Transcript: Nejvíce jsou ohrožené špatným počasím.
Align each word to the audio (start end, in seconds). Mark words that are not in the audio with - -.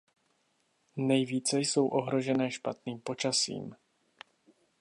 Nejvíce 0.95 1.59
jsou 1.59 1.87
ohrožené 1.87 2.51
špatným 2.51 2.99
počasím. 2.99 3.75